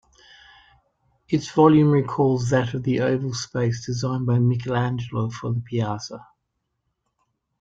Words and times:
Its 1.29 1.51
volume 1.51 1.91
recalls 1.91 2.49
that 2.49 2.73
of 2.73 2.81
the 2.81 2.99
oval 3.01 3.35
space 3.35 3.85
designed 3.85 4.25
by 4.25 4.39
Michelangelo 4.39 5.29
for 5.29 5.53
the 5.53 5.61
piazza. 5.61 6.25